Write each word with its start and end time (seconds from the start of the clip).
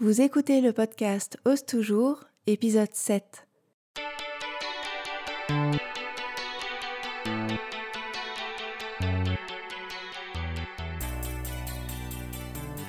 Vous 0.00 0.20
écoutez 0.20 0.60
le 0.60 0.72
podcast 0.72 1.38
Ose 1.44 1.66
toujours, 1.66 2.22
épisode 2.46 2.92
7. 2.92 3.48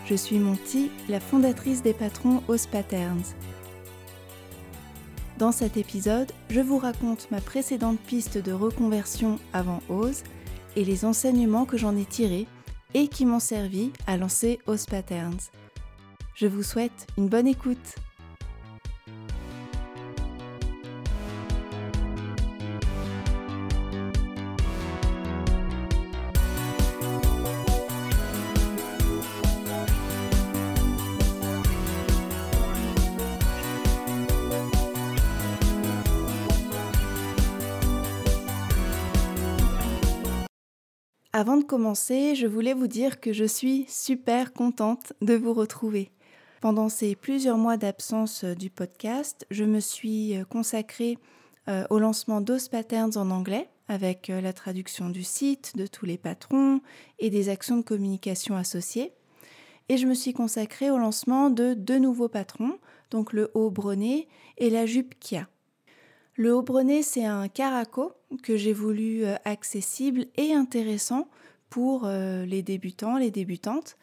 Je 0.05 0.13
suis 0.13 0.37
Monty, 0.37 0.91
la 1.09 1.19
fondatrice 1.19 1.81
des 1.81 1.95
patrons 1.95 2.43
Ose 2.47 2.67
Patterns. 2.67 3.23
Dans 5.39 5.51
cet 5.51 5.77
épisode, 5.77 6.31
je 6.51 6.61
vous 6.61 6.77
raconte 6.77 7.31
ma 7.31 7.41
précédente 7.41 7.99
piste 8.01 8.37
de 8.37 8.51
reconversion 8.51 9.39
avant 9.51 9.81
Ose 9.89 10.21
et 10.75 10.85
les 10.85 11.05
enseignements 11.05 11.65
que 11.65 11.75
j'en 11.75 11.97
ai 11.97 12.05
tirés 12.05 12.45
et 12.93 13.07
qui 13.07 13.25
m'ont 13.25 13.39
servi 13.39 13.91
à 14.05 14.15
lancer 14.15 14.59
Ose 14.67 14.85
Patterns. 14.85 15.49
Je 16.39 16.47
vous 16.47 16.63
souhaite 16.63 17.05
une 17.17 17.27
bonne 17.27 17.47
écoute. 17.47 17.77
Avant 41.33 41.57
de 41.57 41.65
commencer, 41.65 42.35
je 42.35 42.47
voulais 42.47 42.73
vous 42.73 42.87
dire 42.87 43.19
que 43.19 43.33
je 43.33 43.43
suis 43.43 43.85
super 43.89 44.53
contente 44.53 45.11
de 45.21 45.33
vous 45.33 45.53
retrouver. 45.53 46.11
Pendant 46.61 46.89
ces 46.89 47.15
plusieurs 47.15 47.57
mois 47.57 47.77
d'absence 47.77 48.43
euh, 48.43 48.53
du 48.53 48.69
podcast, 48.69 49.45
je 49.49 49.63
me 49.63 49.79
suis 49.79 50.35
euh, 50.35 50.43
consacrée 50.43 51.17
euh, 51.69 51.85
au 51.89 51.99
lancement 51.99 52.41
d'OS 52.41 52.67
Patterns 52.67 53.15
en 53.15 53.31
anglais, 53.31 53.69
avec 53.87 54.27
la 54.27 54.53
traduction 54.53 55.09
du 55.09 55.23
site, 55.23 55.75
de 55.75 55.87
tous 55.87 56.05
les 56.05 56.17
patrons 56.17 56.79
et 57.17 57.29
des 57.31 57.49
actions 57.49 57.77
de 57.77 57.81
communication 57.81 58.55
associées. 58.55 59.13
Et 59.87 59.97
je 59.97 60.05
me 60.05 60.13
suis 60.13 60.33
consacrée 60.33 60.91
au 60.91 60.99
lancement 60.99 61.49
de 61.49 61.73
deux 61.73 61.97
nouveaux 61.97 62.27
patrons, 62.27 62.77
donc 63.09 63.33
le 63.33 63.49
haut 63.55 63.71
brenet 63.71 64.27
et 64.57 64.69
la 64.69 64.85
jupe 64.85 65.15
Kia. 65.19 65.47
Le 66.35 66.53
haut 66.53 66.61
brenet, 66.61 67.01
c'est 67.01 67.25
un 67.25 67.47
caraco 67.47 68.11
que 68.43 68.57
j'ai 68.57 68.73
voulu 68.73 69.25
accessible 69.43 70.27
et 70.37 70.53
intéressant 70.53 71.27
pour 71.71 72.07
les 72.07 72.61
débutants, 72.61 73.17
les 73.17 73.31
débutantes, 73.31 73.97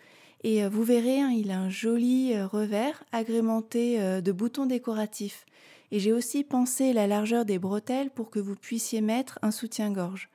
et 0.46 0.62
euh, 0.62 0.68
vous 0.68 0.84
verrez, 0.84 1.20
hein, 1.20 1.32
il 1.36 1.50
a 1.50 1.58
un 1.58 1.70
joli 1.70 2.32
euh, 2.32 2.46
revers 2.46 3.02
agrémenté 3.10 4.00
euh, 4.00 4.20
de 4.20 4.30
boutons 4.30 4.64
décoratifs. 4.64 5.44
Et 5.90 5.98
j'ai 5.98 6.12
aussi 6.12 6.44
pensé 6.44 6.92
la 6.92 7.08
largeur 7.08 7.44
des 7.44 7.58
bretelles 7.58 8.10
pour 8.10 8.30
que 8.30 8.38
vous 8.38 8.54
puissiez 8.54 9.00
mettre 9.00 9.40
un 9.42 9.50
soutien-gorge. 9.50 10.28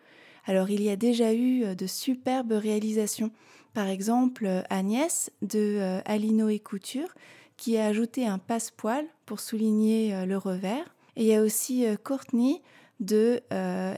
Alors 0.46 0.70
il 0.70 0.84
y 0.84 0.90
a 0.90 0.98
déjà 0.98 1.34
eu 1.34 1.76
de 1.76 1.88
superbes 1.88 2.52
réalisations. 2.52 3.32
Par 3.74 3.88
exemple, 3.88 4.64
Agnès 4.70 5.32
de 5.42 6.02
Alino 6.06 6.50
et 6.50 6.60
Couture 6.60 7.14
qui 7.58 7.78
a 7.78 7.86
ajouté 7.86 8.26
un 8.26 8.38
passepoil 8.38 9.06
pour 9.26 9.40
souligner 9.40 10.26
le 10.26 10.38
revers. 10.38 10.96
Et 11.16 11.24
il 11.24 11.28
y 11.28 11.36
a 11.36 11.42
aussi 11.42 11.86
Courtney 12.04 12.62
de 13.02 13.42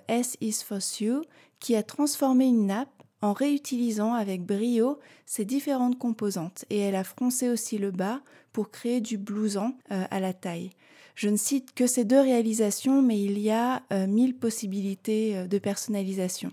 S 0.08 0.38
is 0.42 0.64
for 0.66 0.80
You 1.00 1.22
qui 1.60 1.76
a 1.76 1.84
transformé 1.84 2.46
une 2.46 2.66
nappe 2.66 3.03
en 3.24 3.32
réutilisant 3.32 4.14
avec 4.14 4.46
brio 4.46 5.00
ces 5.26 5.46
différentes 5.46 5.98
composantes 5.98 6.66
et 6.70 6.80
elle 6.80 6.96
a 6.96 7.06
froncé 7.06 7.48
aussi 7.48 7.78
le 7.78 7.90
bas 7.90 8.20
pour 8.52 8.70
créer 8.70 9.00
du 9.00 9.18
blouson 9.18 9.76
euh, 9.92 10.04
à 10.12 10.20
la 10.20 10.34
taille. 10.34 10.72
Je 11.16 11.30
ne 11.30 11.38
cite 11.38 11.74
que 11.74 11.88
ces 11.88 12.04
deux 12.04 12.20
réalisations, 12.20 13.02
mais 13.02 13.22
il 13.22 13.40
y 13.40 13.50
a 13.50 13.82
euh, 13.94 14.08
mille 14.08 14.36
possibilités 14.36 15.38
euh, 15.38 15.48
de 15.48 15.58
personnalisation. 15.58 16.52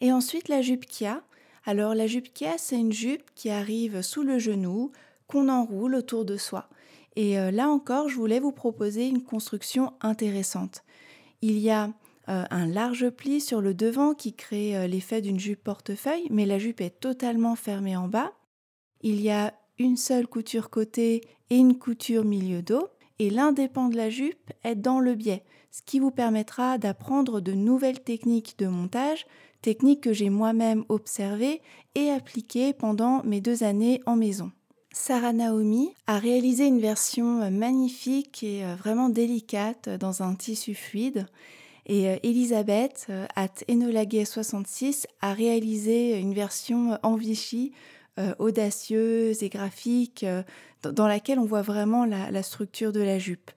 Et 0.00 0.12
ensuite 0.12 0.48
la 0.48 0.62
jupe 0.62 0.84
Kia. 0.84 1.22
Alors 1.64 1.94
la 1.94 2.08
jupe 2.08 2.34
Kia, 2.34 2.58
c'est 2.58 2.80
une 2.80 2.92
jupe 2.92 3.30
qui 3.36 3.48
arrive 3.48 4.02
sous 4.02 4.24
le 4.24 4.40
genou, 4.40 4.90
qu'on 5.28 5.48
enroule 5.48 5.94
autour 5.94 6.24
de 6.24 6.36
soi. 6.36 6.68
Et 7.14 7.36
là 7.36 7.68
encore, 7.68 8.08
je 8.08 8.16
voulais 8.16 8.40
vous 8.40 8.52
proposer 8.52 9.06
une 9.06 9.22
construction 9.22 9.92
intéressante. 10.00 10.82
Il 11.40 11.58
y 11.58 11.70
a 11.70 11.90
euh, 12.28 12.44
un 12.50 12.66
large 12.66 13.10
pli 13.10 13.40
sur 13.40 13.60
le 13.60 13.74
devant 13.74 14.14
qui 14.14 14.34
crée 14.34 14.76
euh, 14.76 14.86
l'effet 14.86 15.20
d'une 15.20 15.40
jupe 15.40 15.64
portefeuille, 15.64 16.26
mais 16.30 16.46
la 16.46 16.58
jupe 16.58 16.80
est 16.80 17.00
totalement 17.00 17.56
fermée 17.56 17.96
en 17.96 18.06
bas. 18.06 18.32
Il 19.00 19.20
y 19.20 19.30
a 19.30 19.54
une 19.78 19.96
seule 19.96 20.28
couture 20.28 20.70
côté 20.70 21.22
et 21.50 21.56
une 21.56 21.78
couture 21.78 22.24
milieu 22.24 22.62
dos, 22.62 22.88
et 23.18 23.28
l'un 23.28 23.50
des 23.50 23.68
pans 23.68 23.88
de 23.88 23.96
la 23.96 24.08
jupe 24.08 24.52
est 24.62 24.76
dans 24.76 25.00
le 25.00 25.14
biais, 25.14 25.44
ce 25.72 25.82
qui 25.82 25.98
vous 25.98 26.12
permettra 26.12 26.78
d'apprendre 26.78 27.40
de 27.40 27.52
nouvelles 27.52 28.00
techniques 28.00 28.56
de 28.58 28.66
montage, 28.66 29.26
techniques 29.60 30.02
que 30.02 30.12
j'ai 30.12 30.30
moi-même 30.30 30.84
observées 30.88 31.60
et 31.94 32.10
appliquées 32.10 32.72
pendant 32.72 33.24
mes 33.24 33.40
deux 33.40 33.64
années 33.64 34.00
en 34.06 34.14
maison. 34.14 34.52
Sarah 34.92 35.32
Naomi 35.32 35.94
a 36.06 36.18
réalisé 36.18 36.66
une 36.66 36.80
version 36.80 37.50
magnifique 37.50 38.42
et 38.44 38.64
euh, 38.64 38.76
vraiment 38.76 39.08
délicate 39.08 39.88
dans 39.88 40.22
un 40.22 40.34
tissu 40.34 40.74
fluide 40.74 41.26
et 41.86 42.08
euh, 42.08 42.16
Elisabeth, 42.22 43.06
euh, 43.10 43.26
at 43.34 43.54
Enolaguet66, 43.68 45.06
a 45.20 45.32
réalisé 45.32 46.18
une 46.18 46.34
version 46.34 46.98
en 47.02 47.16
Vichy, 47.16 47.72
euh, 48.18 48.34
audacieuse 48.38 49.42
et 49.42 49.48
graphique, 49.48 50.24
dans 50.82 51.06
laquelle 51.06 51.38
on 51.38 51.44
voit 51.44 51.62
vraiment 51.62 52.04
la, 52.04 52.42
structure 52.42 52.92
de 52.92 53.00
la 53.00 53.18
jupe. 53.18 53.50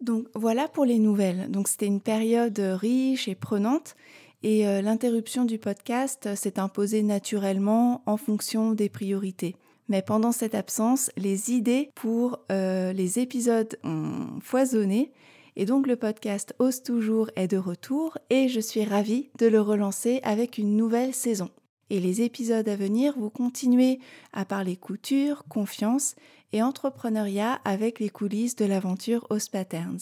Donc 0.00 0.26
voilà 0.34 0.68
pour 0.68 0.84
les 0.84 0.98
nouvelles. 0.98 1.50
Donc 1.50 1.68
c'était 1.68 1.86
une 1.86 2.00
période 2.00 2.58
riche 2.58 3.28
et 3.28 3.34
prenante. 3.34 3.96
Et 4.44 4.62
l'interruption 4.80 5.44
du 5.44 5.58
podcast 5.58 6.36
s'est 6.36 6.60
imposée 6.60 7.02
naturellement 7.02 8.02
en 8.06 8.16
fonction 8.16 8.72
des 8.72 8.88
priorités. 8.88 9.56
Mais 9.88 10.00
pendant 10.00 10.30
cette 10.30 10.54
absence, 10.54 11.10
les 11.16 11.50
idées 11.50 11.90
pour 11.96 12.38
les 12.48 13.18
épisodes 13.18 13.76
ont 13.82 14.38
foisonné 14.40 15.10
et 15.58 15.64
donc 15.64 15.88
le 15.88 15.96
podcast 15.96 16.54
Ose 16.60 16.84
toujours 16.84 17.30
est 17.34 17.48
de 17.48 17.58
retour 17.58 18.16
et 18.30 18.48
je 18.48 18.60
suis 18.60 18.84
ravie 18.84 19.28
de 19.38 19.46
le 19.48 19.60
relancer 19.60 20.20
avec 20.22 20.56
une 20.56 20.76
nouvelle 20.76 21.12
saison. 21.12 21.50
Et 21.90 21.98
les 21.98 22.22
épisodes 22.22 22.68
à 22.68 22.76
venir, 22.76 23.14
vous 23.18 23.28
continuez 23.28 23.98
à 24.32 24.44
parler 24.44 24.76
couture, 24.76 25.44
confiance 25.48 26.14
et 26.52 26.62
entrepreneuriat 26.62 27.60
avec 27.64 27.98
les 27.98 28.08
coulisses 28.08 28.54
de 28.54 28.66
l'aventure 28.66 29.26
Ose 29.30 29.48
Patterns. 29.48 29.98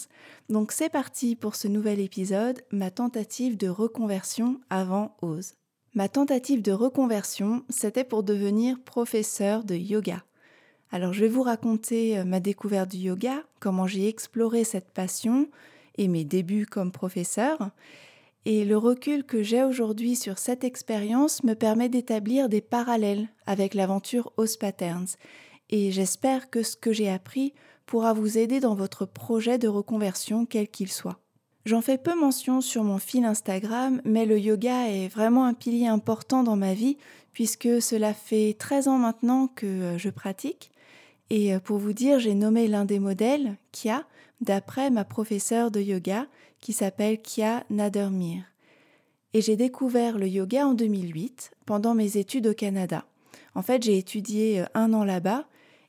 Donc 0.50 0.72
c'est 0.72 0.91
parti 0.91 1.37
pour 1.37 1.56
ce 1.56 1.69
nouvel 1.69 2.00
épisode, 2.00 2.61
ma 2.71 2.91
tentative 2.91 3.56
de 3.56 3.69
reconversion 3.69 4.61
avant 4.69 5.17
Ose. 5.23 5.55
Ma 5.94 6.11
tentative 6.11 6.61
de 6.61 6.73
reconversion, 6.73 7.65
c'était 7.71 8.05
pour 8.05 8.25
devenir 8.25 8.78
professeur 8.81 9.65
de 9.65 9.75
yoga. 9.75 10.23
Alors 10.91 11.12
je 11.12 11.20
vais 11.20 11.28
vous 11.28 11.42
raconter 11.42 12.19
euh, 12.19 12.24
ma 12.24 12.41
découverte 12.41 12.91
du 12.91 12.98
yoga, 12.98 13.42
comment 13.60 13.86
j'ai 13.86 14.08
exploré 14.08 14.64
cette 14.64 14.91
passion 14.91 15.48
et 15.98 16.08
mes 16.08 16.24
débuts 16.24 16.66
comme 16.66 16.92
professeur. 16.92 17.70
Et 18.44 18.64
le 18.64 18.76
recul 18.76 19.25
que 19.25 19.42
j'ai 19.42 19.64
aujourd'hui 19.64 20.14
sur 20.14 20.38
cette 20.38 20.62
expérience 20.62 21.42
me 21.42 21.54
permet 21.54 21.88
d'établir 21.88 22.48
des 22.48 22.60
parallèles 22.60 23.28
avec 23.46 23.75
l'aventure 23.75 24.32
Os 24.36 24.56
Patterns. 24.56 25.08
Et 25.69 25.91
j'espère 25.91 26.48
que 26.48 26.62
ce 26.62 26.76
que 26.76 26.92
j'ai 26.92 27.10
appris 27.10 27.54
pourra 27.86 28.12
vous 28.12 28.38
aider 28.38 28.60
dans 28.60 28.75
votre 28.76 29.04
projet 29.04 29.58
de 29.58 29.66
reconversion 29.66 30.46
quel 30.46 30.69
qu'il 30.69 30.92
soit. 30.92 31.19
J'en 31.64 31.80
fais 31.80 31.98
peu 31.98 32.14
mention 32.14 32.60
sur 32.60 32.84
mon 32.84 32.98
fil 32.98 33.25
Instagram, 33.25 34.00
mais 34.04 34.25
le 34.25 34.38
yoga 34.38 34.88
est 34.88 35.08
vraiment 35.08 35.44
un 35.46 35.54
pilier 35.54 35.88
important 35.88 36.44
dans 36.44 36.54
ma 36.54 36.75
vie 36.75 36.96
puisque 37.32 37.82
cela 37.82 38.14
fait 38.14 38.54
13 38.56 38.86
ans 38.86 38.98
maintenant 38.98 39.48
que 39.48 39.66
euh, 39.66 39.98
je 39.98 40.08
pratique 40.08 40.70
et 41.31 41.54
euh, 41.54 41.60
pour 41.60 41.78
vous 41.78 41.92
dire, 41.92 42.19
j'ai 42.19 42.34
nommé 42.34 42.69
l'un 42.69 42.84
des 42.84 42.99
modèles, 42.99 43.56
Kia, 43.73 44.05
d'après 44.40 44.90
ma 44.90 45.05
professeure 45.05 45.70
de 45.70 45.81
yoga 45.81 46.26
qui 46.61 46.73
s'appelle 46.73 47.20
Kia 47.20 47.64
Nadermir. 47.70 48.44
Et 49.34 49.40
j'ai 49.40 49.56
découvert 49.56 50.19
le 50.19 50.28
yoga 50.28 50.67
en 50.67 50.75
2008 50.75 51.52
pendant 51.67 51.94
mes 51.94 52.17
études 52.17 52.46
au 52.46 52.55
Canada. 52.55 53.05
En 53.55 53.62
fait, 53.62 53.82
j'ai 53.82 53.99
étudié 53.99 54.61
euh, 54.61 54.64
un 54.75 54.93
an 54.93 55.05
là-bas 55.05 55.46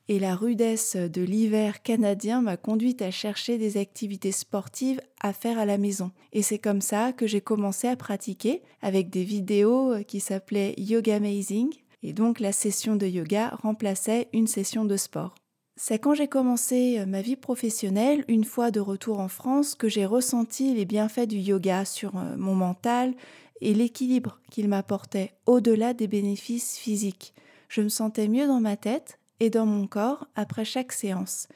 et 0.08 0.18
la 0.18 0.34
rudesse 0.34 0.96
de 0.96 1.20
l'hiver 1.20 1.82
canadien 1.82 2.40
m'a 2.40 2.56
conduite 2.56 3.02
à 3.02 3.10
chercher 3.10 3.58
des 3.58 3.76
activités 3.76 4.32
sportives 4.32 5.02
à 5.20 5.34
faire 5.34 5.58
à 5.58 5.66
la 5.66 5.76
maison. 5.76 6.10
Et 6.32 6.42
c'est 6.42 6.58
comme 6.58 6.80
ça 6.80 7.12
que 7.12 7.26
j'ai 7.26 7.42
commencé 7.42 7.88
à 7.88 7.96
pratiquer 7.96 8.62
avec 8.80 9.10
des 9.10 9.24
vidéos 9.24 9.92
euh, 9.92 10.02
qui 10.02 10.20
s'appelaient 10.20 10.74
Yoga 10.78 11.16
Amazing 11.16 11.70
et 12.02 12.12
donc 12.12 12.40
la 12.40 12.52
session 12.52 12.96
de 12.96 13.06
yoga 13.06 13.50
remplaçait 13.62 14.28
une 14.32 14.46
session 14.46 14.84
de 14.84 14.96
sport. 14.96 15.34
C'est 15.80 16.00
quand 16.00 16.14
j'ai 16.14 16.26
commencé 16.26 16.98
euh, 16.98 17.06
ma 17.06 17.22
vie 17.22 17.36
professionnelle, 17.36 18.24
une 18.26 18.44
fois 18.44 18.72
de 18.72 18.80
retour 18.80 19.20
en 19.20 19.28
France, 19.28 19.76
que 19.76 19.88
j'ai 19.88 20.06
ressenti 20.06 20.74
les 20.74 20.84
bienfaits 20.84 21.28
du 21.28 21.38
yoga 21.38 21.84
sur 21.84 22.16
euh, 22.16 22.36
mon 22.36 22.56
mental 22.56 23.14
et 23.60 23.74
l'équilibre 23.74 24.40
qu'il 24.50 24.68
m'apportait 24.68 25.34
au-delà 25.46 25.94
des 25.94 26.08
bénéfices 26.08 26.76
physiques. 26.76 27.32
Je 27.68 27.80
me 27.82 27.88
sentais 27.88 28.26
mieux 28.26 28.48
dans 28.48 28.60
ma 28.60 28.76
tête 28.76 29.20
et 29.38 29.50
dans 29.50 29.66
mon 29.66 29.86
corps 29.86 30.26
après 30.34 30.64
chaque 30.64 30.92
séance. 30.92 31.46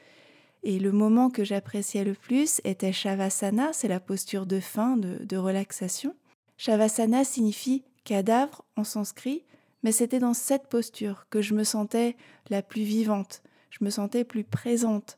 Et 0.63 0.79
le 0.79 0.93
moment 0.93 1.29
que 1.29 1.43
j'appréciais 1.43 2.05
le 2.05 2.13
plus 2.13 2.61
était 2.63 2.93
Shavasana, 2.93 3.73
c'est 3.73 3.89
la 3.89 3.99
posture 3.99 4.45
de 4.45 4.61
fin, 4.61 4.95
de, 4.95 5.17
de 5.25 5.35
relaxation. 5.35 6.15
Shavasana 6.55 7.25
signifie 7.25 7.83
cadavre 8.05 8.63
en 8.77 8.85
sanskrit, 8.85 9.43
mais 9.83 9.91
c'était 9.91 10.19
dans 10.19 10.33
cette 10.33 10.67
posture 10.67 11.27
que 11.29 11.41
je 11.41 11.53
me 11.53 11.63
sentais 11.63 12.15
la 12.49 12.61
plus 12.61 12.83
vivante, 12.83 13.43
je 13.69 13.83
me 13.83 13.89
sentais 13.89 14.23
plus 14.23 14.43
présente, 14.43 15.17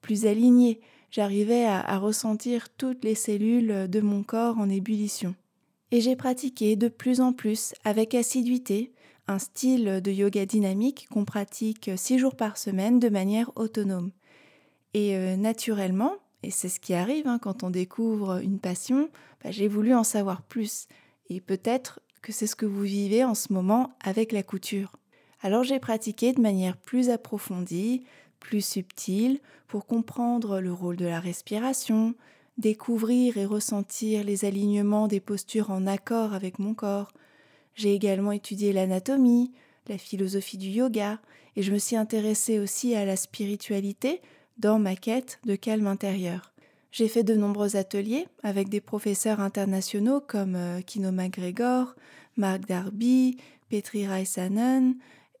plus 0.00 0.26
alignée, 0.26 0.80
j'arrivais 1.10 1.64
à, 1.64 1.98
ressentir 1.98 2.68
toutes 2.70 3.04
les 3.04 3.14
cellules 3.14 3.88
de 3.88 4.00
mon 4.00 4.22
corps 4.22 4.58
en 4.58 4.68
ébullition. 4.68 5.34
Et 5.90 6.00
j'ai 6.00 6.16
pratiqué 6.16 6.74
de 6.74 6.88
plus 6.88 7.20
en 7.20 7.32
plus, 7.32 7.74
avec 7.84 8.14
assiduité, 8.14 8.92
un 9.28 9.38
style 9.38 10.00
de 10.02 10.10
yoga 10.10 10.46
dynamique 10.46 11.06
qu'on 11.10 11.24
pratique 11.24 11.90
six 11.96 12.18
jours 12.18 12.34
par 12.34 12.56
semaine 12.56 12.98
de 12.98 13.08
manière 13.08 13.50
autonome. 13.56 14.10
Et 14.94 15.16
euh, 15.16 15.36
naturellement, 15.36 16.16
et 16.42 16.50
c'est 16.50 16.68
ce 16.68 16.80
qui 16.80 16.94
arrive 16.94 17.28
hein, 17.28 17.38
quand 17.38 17.62
on 17.62 17.70
découvre 17.70 18.42
une 18.42 18.58
passion, 18.58 19.08
bah, 19.44 19.50
j'ai 19.50 19.68
voulu 19.68 19.94
en 19.94 20.04
savoir 20.04 20.42
plus. 20.42 20.88
Et 21.28 21.40
peut-être 21.40 22.00
que 22.22 22.32
c'est 22.32 22.46
ce 22.46 22.56
que 22.56 22.66
vous 22.66 22.82
vivez 22.82 23.24
en 23.24 23.34
ce 23.34 23.52
moment 23.52 23.90
avec 24.00 24.32
la 24.32 24.42
couture. 24.42 24.96
Alors 25.42 25.64
j'ai 25.64 25.80
pratiqué 25.80 26.32
de 26.32 26.40
manière 26.40 26.76
plus 26.76 27.10
approfondie, 27.10 28.04
plus 28.38 28.64
subtile, 28.64 29.40
pour 29.66 29.86
comprendre 29.86 30.60
le 30.60 30.72
rôle 30.72 30.96
de 30.96 31.06
la 31.06 31.20
respiration, 31.20 32.14
découvrir 32.58 33.36
et 33.38 33.44
ressentir 33.44 34.24
les 34.24 34.44
alignements 34.44 35.08
des 35.08 35.20
postures 35.20 35.70
en 35.70 35.86
accord 35.86 36.32
avec 36.32 36.58
mon 36.58 36.74
corps. 36.74 37.12
J'ai 37.74 37.94
également 37.94 38.32
étudié 38.32 38.72
l'anatomie, 38.72 39.52
la 39.88 39.98
philosophie 39.98 40.58
du 40.58 40.68
yoga, 40.68 41.18
et 41.56 41.62
je 41.62 41.72
me 41.72 41.78
suis 41.78 41.96
intéressée 41.96 42.58
aussi 42.58 42.94
à 42.94 43.04
la 43.04 43.16
spiritualité 43.16 44.20
dans 44.58 44.78
ma 44.78 44.94
quête 44.94 45.40
de 45.44 45.56
calme 45.56 45.86
intérieur. 45.86 46.51
J'ai 46.92 47.08
fait 47.08 47.24
de 47.24 47.34
nombreux 47.34 47.76
ateliers 47.76 48.28
avec 48.42 48.68
des 48.68 48.82
professeurs 48.82 49.40
internationaux 49.40 50.20
comme 50.20 50.54
euh, 50.56 50.82
Kino 50.82 51.10
McGregor, 51.10 51.94
Mark 52.36 52.66
Darby, 52.66 53.38
Petri 53.70 54.06
Raisanen 54.06 54.96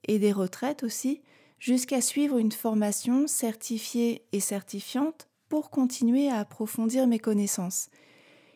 et 0.08 0.18
des 0.18 0.32
retraites 0.32 0.82
aussi, 0.82 1.20
jusqu'à 1.58 2.00
suivre 2.00 2.38
une 2.38 2.52
formation 2.52 3.26
certifiée 3.26 4.22
et 4.32 4.40
certifiante 4.40 5.28
pour 5.50 5.68
continuer 5.68 6.30
à 6.30 6.38
approfondir 6.38 7.06
mes 7.06 7.18
connaissances. 7.18 7.90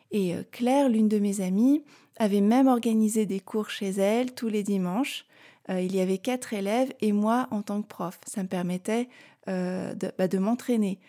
Et 0.09 0.33
euh, 0.33 0.41
Claire, 0.51 0.89
l'une 0.89 1.07
de 1.07 1.19
mes 1.19 1.41
amies, 1.41 1.83
avait 2.17 2.41
même 2.41 2.65
organisé 2.65 3.27
des 3.27 3.39
cours 3.39 3.69
chez 3.69 3.89
elle 3.89 4.33
tous 4.33 4.47
les 4.47 4.63
dimanches. 4.63 5.27
Euh, 5.69 5.79
il 5.79 5.95
y 5.95 6.01
avait 6.01 6.17
quatre 6.17 6.51
élèves 6.51 6.91
et 7.01 7.11
moi 7.11 7.47
en 7.51 7.61
tant 7.61 7.83
que 7.83 7.87
prof. 7.87 8.19
Ça 8.25 8.41
me 8.41 8.47
permettait 8.47 9.07
bah, 9.45 10.27
de 10.27 10.37
m'entraîner. 10.39 10.99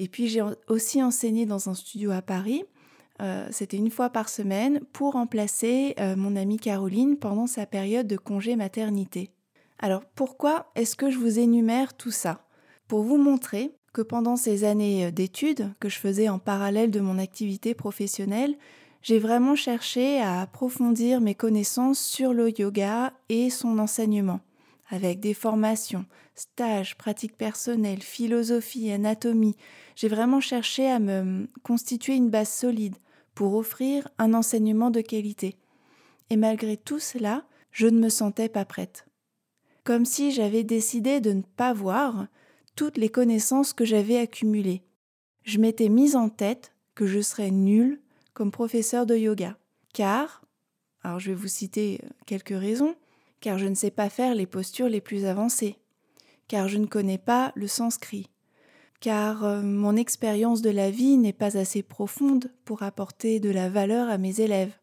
Et 0.00 0.08
puis 0.08 0.28
j'ai 0.28 0.42
aussi 0.66 1.02
enseigné 1.02 1.44
dans 1.44 1.68
un 1.68 1.74
studio 1.74 2.10
à 2.10 2.22
Paris. 2.22 2.64
Euh, 3.20 3.46
C'était 3.50 3.76
une 3.76 3.90
fois 3.90 4.08
par 4.08 4.30
semaine 4.30 4.80
pour 4.94 5.12
remplacer 5.12 5.94
euh, 6.00 6.16
mon 6.16 6.36
amie 6.36 6.56
Caroline 6.56 7.18
pendant 7.18 7.46
sa 7.46 7.66
période 7.66 8.06
de 8.06 8.16
congé 8.16 8.56
maternité. 8.56 9.30
Alors 9.78 10.02
pourquoi 10.14 10.72
est-ce 10.74 10.96
que 10.96 11.10
je 11.10 11.18
vous 11.18 11.38
énumère 11.38 11.94
tout 11.94 12.10
ça? 12.10 12.46
Pour 12.88 13.02
vous 13.02 13.18
montrer 13.18 13.72
que 13.92 14.00
pendant 14.00 14.36
ces 14.36 14.64
années 14.64 15.04
euh, 15.04 15.10
d'études 15.10 15.70
que 15.80 15.90
je 15.90 15.98
faisais 15.98 16.30
en 16.30 16.38
parallèle 16.38 16.90
de 16.90 17.00
mon 17.00 17.18
activité 17.18 17.74
professionnelle, 17.74 18.56
j'ai 19.02 19.18
vraiment 19.18 19.54
cherché 19.54 20.18
à 20.18 20.40
approfondir 20.40 21.20
mes 21.20 21.34
connaissances 21.34 22.00
sur 22.00 22.32
le 22.32 22.58
yoga 22.58 23.12
et 23.28 23.50
son 23.50 23.78
enseignement 23.78 24.40
avec 24.90 25.20
des 25.20 25.34
formations, 25.34 26.04
stages, 26.34 26.96
pratiques 26.96 27.36
personnelles, 27.36 28.02
philosophie, 28.02 28.90
anatomie. 28.90 29.56
J'ai 29.94 30.08
vraiment 30.08 30.40
cherché 30.40 30.90
à 30.90 30.98
me 30.98 31.46
constituer 31.62 32.16
une 32.16 32.28
base 32.28 32.50
solide 32.50 32.96
pour 33.34 33.54
offrir 33.54 34.08
un 34.18 34.34
enseignement 34.34 34.90
de 34.90 35.00
qualité. 35.00 35.56
Et 36.28 36.36
malgré 36.36 36.76
tout 36.76 36.98
cela, 36.98 37.44
je 37.70 37.86
ne 37.86 38.00
me 38.00 38.08
sentais 38.08 38.48
pas 38.48 38.64
prête. 38.64 39.06
Comme 39.84 40.04
si 40.04 40.32
j'avais 40.32 40.64
décidé 40.64 41.20
de 41.20 41.32
ne 41.32 41.42
pas 41.42 41.72
voir 41.72 42.26
toutes 42.74 42.96
les 42.96 43.08
connaissances 43.08 43.72
que 43.72 43.84
j'avais 43.84 44.18
accumulées. 44.18 44.82
Je 45.44 45.58
m'étais 45.58 45.88
mise 45.88 46.16
en 46.16 46.28
tête 46.28 46.72
que 46.94 47.06
je 47.06 47.20
serais 47.20 47.50
nulle 47.50 48.00
comme 48.34 48.50
professeur 48.50 49.06
de 49.06 49.16
yoga. 49.16 49.56
Car, 49.92 50.44
alors 51.02 51.20
je 51.20 51.30
vais 51.30 51.36
vous 51.36 51.48
citer 51.48 52.00
quelques 52.26 52.58
raisons, 52.58 52.94
car 53.40 53.58
je 53.58 53.66
ne 53.66 53.74
sais 53.74 53.90
pas 53.90 54.08
faire 54.08 54.34
les 54.34 54.46
postures 54.46 54.88
les 54.88 55.00
plus 55.00 55.24
avancées, 55.24 55.76
car 56.48 56.68
je 56.68 56.78
ne 56.78 56.86
connais 56.86 57.18
pas 57.18 57.52
le 57.54 57.66
sanskrit, 57.66 58.28
car 59.00 59.44
euh, 59.44 59.62
mon 59.62 59.96
expérience 59.96 60.62
de 60.62 60.70
la 60.70 60.90
vie 60.90 61.16
n'est 61.16 61.32
pas 61.32 61.56
assez 61.56 61.82
profonde 61.82 62.50
pour 62.64 62.82
apporter 62.82 63.40
de 63.40 63.50
la 63.50 63.68
valeur 63.68 64.08
à 64.08 64.18
mes 64.18 64.40
élèves, 64.40 64.74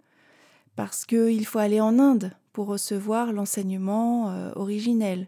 parce 0.76 1.06
qu'il 1.06 1.46
faut 1.46 1.60
aller 1.60 1.82
en 1.82 2.00
Inde 2.00 2.32
pour 2.54 2.68
recevoir 2.68 3.32
l'enseignement 3.32 4.30
euh, 4.30 4.52
originel, 4.56 5.28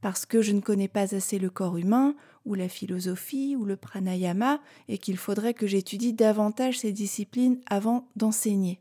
parce 0.00 0.26
que 0.26 0.42
je 0.42 0.52
ne 0.52 0.60
connais 0.60 0.88
pas 0.88 1.14
assez 1.14 1.38
le 1.38 1.50
corps 1.50 1.76
humain, 1.76 2.14
ou 2.44 2.54
la 2.54 2.68
philosophie, 2.68 3.56
ou 3.56 3.64
le 3.64 3.76
pranayama, 3.76 4.60
et 4.88 4.98
qu'il 4.98 5.16
faudrait 5.16 5.54
que 5.54 5.66
j'étudie 5.66 6.12
davantage 6.12 6.78
ces 6.78 6.92
disciplines 6.92 7.60
avant 7.68 8.06
d'enseigner 8.14 8.80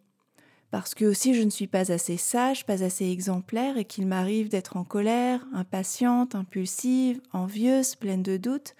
parce 0.75 0.93
que 0.93 1.05
aussi 1.05 1.33
je 1.33 1.41
ne 1.41 1.49
suis 1.49 1.67
pas 1.67 1.93
assez 1.93 2.17
sage, 2.17 2.65
pas 2.65 2.83
assez 2.83 3.09
exemplaire 3.09 3.77
et 3.77 3.85
qu'il 3.85 4.05
m'arrive 4.07 4.49
d'être 4.49 4.75
en 4.75 4.83
colère, 4.83 5.47
impatiente, 5.53 6.35
impulsive, 6.35 7.21
envieuse, 7.31 7.95
pleine 7.95 8.21
de 8.21 8.35
doutes, 8.35 8.75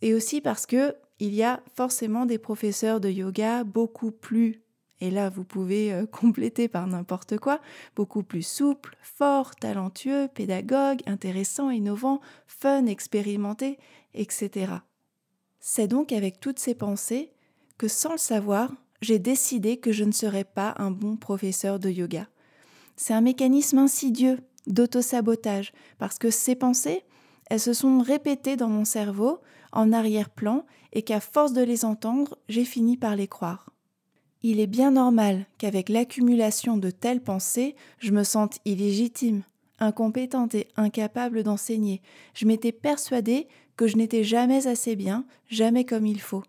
et 0.00 0.14
aussi 0.14 0.40
parce 0.40 0.64
que 0.64 0.94
il 1.18 1.34
y 1.34 1.42
a 1.42 1.60
forcément 1.74 2.24
des 2.24 2.38
professeurs 2.38 3.00
de 3.00 3.10
yoga 3.10 3.64
beaucoup 3.64 4.12
plus 4.12 4.62
et 5.02 5.10
là 5.10 5.28
vous 5.28 5.44
pouvez 5.44 5.92
euh, 5.92 6.06
compléter 6.10 6.68
par 6.68 6.86
n'importe 6.86 7.36
quoi, 7.36 7.60
beaucoup 7.96 8.22
plus 8.22 8.40
souples, 8.40 8.96
forts, 9.02 9.56
talentueux, 9.56 10.28
pédagogues, 10.32 11.02
intéressants, 11.04 11.68
innovants, 11.68 12.22
fun, 12.46 12.86
expérimentés, 12.86 13.78
etc. 14.14 14.72
C'est 15.60 15.86
donc 15.86 16.12
avec 16.12 16.40
toutes 16.40 16.60
ces 16.60 16.74
pensées 16.74 17.30
que 17.76 17.88
sans 17.88 18.12
le 18.12 18.16
savoir, 18.16 18.72
j'ai 19.00 19.18
décidé 19.18 19.76
que 19.76 19.92
je 19.92 20.04
ne 20.04 20.12
serais 20.12 20.44
pas 20.44 20.74
un 20.78 20.90
bon 20.90 21.16
professeur 21.16 21.78
de 21.78 21.90
yoga. 21.90 22.28
C'est 22.96 23.14
un 23.14 23.20
mécanisme 23.20 23.78
insidieux 23.78 24.38
d'auto-sabotage, 24.66 25.72
parce 25.98 26.18
que 26.18 26.30
ces 26.30 26.54
pensées, 26.54 27.04
elles 27.50 27.60
se 27.60 27.72
sont 27.72 28.00
répétées 28.00 28.56
dans 28.56 28.68
mon 28.68 28.84
cerveau, 28.84 29.40
en 29.72 29.92
arrière-plan, 29.92 30.64
et 30.92 31.02
qu'à 31.02 31.20
force 31.20 31.52
de 31.52 31.62
les 31.62 31.84
entendre, 31.84 32.38
j'ai 32.48 32.64
fini 32.64 32.96
par 32.96 33.16
les 33.16 33.28
croire. 33.28 33.70
Il 34.42 34.60
est 34.60 34.66
bien 34.66 34.92
normal 34.92 35.46
qu'avec 35.58 35.88
l'accumulation 35.88 36.76
de 36.76 36.90
telles 36.90 37.22
pensées, 37.22 37.74
je 37.98 38.12
me 38.12 38.24
sente 38.24 38.58
illégitime, 38.64 39.42
incompétente 39.78 40.54
et 40.54 40.68
incapable 40.76 41.42
d'enseigner. 41.42 42.00
Je 42.34 42.46
m'étais 42.46 42.72
persuadée 42.72 43.48
que 43.76 43.86
je 43.86 43.96
n'étais 43.96 44.24
jamais 44.24 44.66
assez 44.66 44.96
bien, 44.96 45.26
jamais 45.48 45.84
comme 45.84 46.06
il 46.06 46.20
faut, 46.20 46.42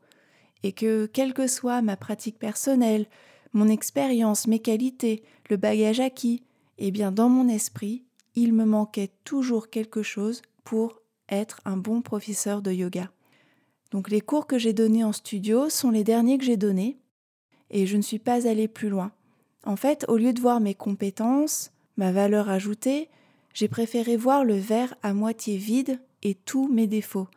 et 0.63 0.71
que, 0.71 1.05
quelle 1.05 1.33
que 1.33 1.47
soit 1.47 1.81
ma 1.81 1.97
pratique 1.97 2.39
personnelle, 2.39 3.07
mon 3.53 3.67
expérience, 3.67 4.47
mes 4.47 4.59
qualités, 4.59 5.23
le 5.49 5.57
bagage 5.57 5.99
acquis, 5.99 6.43
eh 6.77 6.91
bien 6.91 7.11
dans 7.11 7.29
mon 7.29 7.47
esprit, 7.47 8.03
il 8.35 8.53
me 8.53 8.65
manquait 8.65 9.11
toujours 9.23 9.69
quelque 9.69 10.03
chose 10.03 10.41
pour 10.63 11.01
être 11.29 11.59
un 11.65 11.77
bon 11.77 12.01
professeur 12.01 12.61
de 12.61 12.71
yoga. 12.71 13.09
Donc 13.91 14.09
les 14.09 14.21
cours 14.21 14.47
que 14.47 14.57
j'ai 14.57 14.73
donnés 14.73 15.03
en 15.03 15.13
studio 15.13 15.69
sont 15.69 15.91
les 15.91 16.03
derniers 16.03 16.37
que 16.37 16.43
j'ai 16.43 16.57
donnés 16.57 16.97
et 17.69 17.85
je 17.85 17.97
ne 17.97 18.01
suis 18.01 18.19
pas 18.19 18.47
allée 18.47 18.67
plus 18.67 18.89
loin. 18.89 19.11
En 19.65 19.75
fait, 19.75 20.05
au 20.07 20.17
lieu 20.17 20.33
de 20.33 20.41
voir 20.41 20.59
mes 20.59 20.75
compétences, 20.75 21.71
ma 21.97 22.11
valeur 22.11 22.49
ajoutée, 22.49 23.09
j'ai 23.53 23.67
préféré 23.67 24.17
voir 24.17 24.45
le 24.45 24.55
verre 24.55 24.93
à 25.03 25.13
moitié 25.13 25.57
vide 25.57 25.99
et 26.21 26.35
tous 26.35 26.67
mes 26.67 26.87
défauts. 26.87 27.27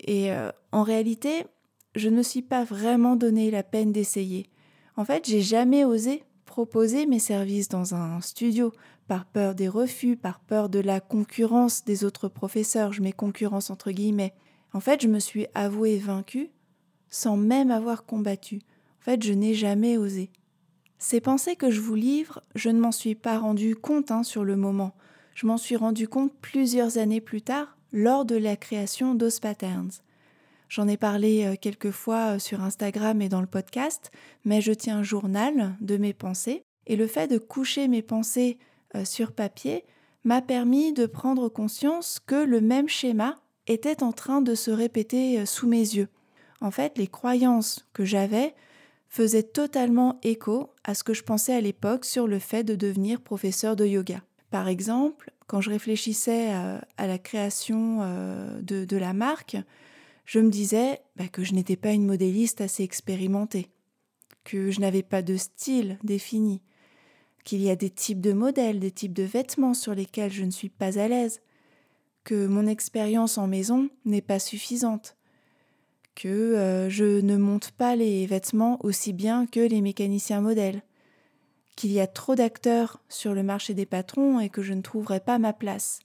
Et 0.00 0.30
euh, 0.32 0.50
en 0.72 0.82
réalité, 0.82 1.46
je 1.94 2.08
ne 2.08 2.16
me 2.16 2.22
suis 2.22 2.42
pas 2.42 2.64
vraiment 2.64 3.16
donné 3.16 3.50
la 3.50 3.62
peine 3.62 3.92
d'essayer. 3.92 4.48
En 4.96 5.04
fait, 5.04 5.26
j'ai 5.26 5.40
jamais 5.40 5.84
osé 5.84 6.24
proposer 6.54 7.06
mes 7.06 7.18
services 7.18 7.68
dans 7.68 7.96
un 7.96 8.20
studio, 8.20 8.72
par 9.08 9.26
peur 9.26 9.56
des 9.56 9.68
refus, 9.68 10.16
par 10.16 10.38
peur 10.38 10.68
de 10.68 10.78
la 10.78 11.00
concurrence 11.00 11.84
des 11.84 12.04
autres 12.04 12.28
professeurs, 12.28 12.92
je 12.92 13.02
mets 13.02 13.12
concurrence 13.12 13.70
entre 13.70 13.90
guillemets. 13.90 14.34
En 14.72 14.80
fait, 14.80 15.02
je 15.02 15.08
me 15.08 15.18
suis 15.18 15.46
avouée 15.54 15.98
vaincue 15.98 16.50
sans 17.10 17.36
même 17.36 17.70
avoir 17.70 18.06
combattu. 18.06 18.60
En 19.00 19.04
fait, 19.04 19.22
je 19.22 19.32
n'ai 19.32 19.54
jamais 19.54 19.96
osé. 19.96 20.30
Ces 20.98 21.20
pensées 21.20 21.56
que 21.56 21.70
je 21.70 21.80
vous 21.80 21.94
livre, 21.96 22.42
je 22.54 22.70
ne 22.70 22.78
m'en 22.78 22.92
suis 22.92 23.14
pas 23.14 23.38
rendu 23.38 23.76
compte 23.76 24.10
hein, 24.10 24.22
sur 24.22 24.44
le 24.44 24.56
moment. 24.56 24.94
Je 25.34 25.46
m'en 25.46 25.56
suis 25.56 25.76
rendu 25.76 26.08
compte 26.08 26.32
plusieurs 26.40 26.98
années 26.98 27.20
plus 27.20 27.42
tard, 27.42 27.76
lors 27.92 28.24
de 28.24 28.36
la 28.36 28.56
création 28.56 29.14
d'Os 29.14 29.40
Patterns. 29.40 30.03
J'en 30.74 30.88
ai 30.88 30.96
parlé 30.96 31.44
euh, 31.44 31.54
quelques 31.54 31.92
fois 31.92 32.34
euh, 32.34 32.38
sur 32.40 32.60
Instagram 32.60 33.22
et 33.22 33.28
dans 33.28 33.40
le 33.40 33.46
podcast, 33.46 34.10
mais 34.44 34.60
je 34.60 34.72
tiens 34.72 34.98
un 34.98 35.02
journal 35.04 35.76
de 35.80 35.96
mes 35.96 36.12
pensées. 36.12 36.64
Et 36.88 36.96
le 36.96 37.06
fait 37.06 37.28
de 37.28 37.38
coucher 37.38 37.86
mes 37.86 38.02
pensées 38.02 38.58
euh, 38.96 39.04
sur 39.04 39.30
papier 39.30 39.84
m'a 40.24 40.42
permis 40.42 40.92
de 40.92 41.06
prendre 41.06 41.48
conscience 41.48 42.18
que 42.18 42.34
le 42.34 42.60
même 42.60 42.88
schéma 42.88 43.36
était 43.68 44.02
en 44.02 44.10
train 44.10 44.42
de 44.42 44.56
se 44.56 44.72
répéter 44.72 45.46
sous 45.46 45.68
mes 45.68 45.78
yeux. 45.78 46.08
En 46.60 46.72
fait, 46.72 46.98
les 46.98 47.06
croyances 47.06 47.86
que 47.92 48.04
j'avais 48.04 48.52
faisaient 49.08 49.44
totalement 49.44 50.18
écho 50.24 50.72
à 50.82 50.94
ce 50.94 51.04
que 51.04 51.14
je 51.14 51.22
pensais 51.22 51.54
à 51.54 51.60
l'époque 51.60 52.04
sur 52.04 52.26
le 52.26 52.40
fait 52.40 52.64
de 52.64 52.74
devenir 52.74 53.20
professeur 53.20 53.76
de 53.76 53.86
yoga. 53.86 54.22
Par 54.50 54.66
exemple, 54.66 55.30
quand 55.46 55.60
je 55.60 55.70
réfléchissais 55.70 56.52
à, 56.52 57.06
la 57.06 57.18
création 57.18 58.00
de, 58.60 58.96
la 58.96 59.12
marque, 59.12 59.56
je 60.24 60.40
me 60.40 60.50
disais 60.50 61.00
bah, 61.16 61.28
que 61.28 61.44
je 61.44 61.54
n'étais 61.54 61.76
pas 61.76 61.92
une 61.92 62.06
modéliste 62.06 62.60
assez 62.60 62.82
expérimentée, 62.82 63.70
que 64.42 64.70
je 64.70 64.80
n'avais 64.80 65.02
pas 65.02 65.22
de 65.22 65.36
style 65.36 65.98
défini, 66.02 66.62
qu'il 67.44 67.62
y 67.62 67.70
a 67.70 67.76
des 67.76 67.90
types 67.90 68.20
de 68.20 68.32
modèles, 68.32 68.80
des 68.80 68.90
types 68.90 69.12
de 69.12 69.22
vêtements 69.22 69.74
sur 69.74 69.94
lesquels 69.94 70.32
je 70.32 70.44
ne 70.44 70.50
suis 70.50 70.70
pas 70.70 70.98
à 70.98 71.08
l'aise, 71.08 71.40
que 72.24 72.46
mon 72.46 72.66
expérience 72.66 73.36
en 73.36 73.46
maison 73.46 73.90
n'est 74.06 74.22
pas 74.22 74.38
suffisante, 74.38 75.16
que 76.14 76.28
euh, 76.28 76.88
je 76.88 77.20
ne 77.20 77.36
monte 77.36 77.72
pas 77.72 77.96
les 77.96 78.24
vêtements 78.26 78.78
aussi 78.82 79.12
bien 79.12 79.46
que 79.46 79.60
les 79.60 79.82
mécaniciens 79.82 80.40
modèles, 80.40 80.82
qu'il 81.76 81.92
y 81.92 82.00
a 82.00 82.06
trop 82.06 82.34
d'acteurs 82.34 83.02
sur 83.08 83.34
le 83.34 83.42
marché 83.42 83.74
des 83.74 83.86
patrons 83.86 84.40
et 84.40 84.48
que 84.48 84.62
je 84.62 84.72
ne 84.72 84.80
trouverai 84.80 85.20
pas 85.20 85.38
ma 85.38 85.52
place. 85.52 86.00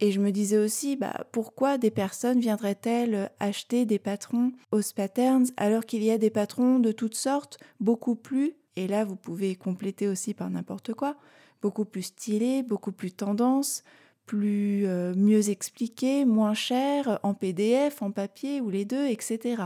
Et 0.00 0.12
je 0.12 0.20
me 0.20 0.30
disais 0.30 0.58
aussi, 0.58 0.96
bah, 0.96 1.26
pourquoi 1.32 1.76
des 1.76 1.90
personnes 1.90 2.38
viendraient-elles 2.38 3.30
acheter 3.40 3.84
des 3.84 3.98
patrons 3.98 4.52
aux 4.70 4.80
patterns 4.94 5.46
alors 5.56 5.86
qu'il 5.86 6.04
y 6.04 6.10
a 6.10 6.18
des 6.18 6.30
patrons 6.30 6.78
de 6.78 6.92
toutes 6.92 7.16
sortes, 7.16 7.58
beaucoup 7.80 8.14
plus 8.14 8.54
et 8.78 8.86
là 8.86 9.04
vous 9.04 9.16
pouvez 9.16 9.56
compléter 9.56 10.06
aussi 10.06 10.34
par 10.34 10.50
n'importe 10.50 10.94
quoi, 10.94 11.16
beaucoup 11.62 11.84
plus 11.84 12.02
stylé, 12.02 12.62
beaucoup 12.62 12.92
plus 12.92 13.10
tendance, 13.10 13.82
plus 14.24 14.86
euh, 14.86 15.14
mieux 15.16 15.50
expliqué, 15.50 16.24
moins 16.24 16.54
cher, 16.54 17.18
en 17.24 17.34
PDF, 17.34 18.02
en 18.02 18.12
papier 18.12 18.60
ou 18.60 18.70
les 18.70 18.84
deux, 18.84 19.06
etc. 19.06 19.64